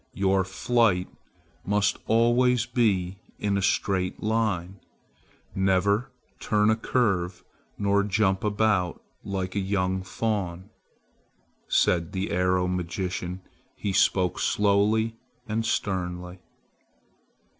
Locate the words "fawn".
10.01-10.71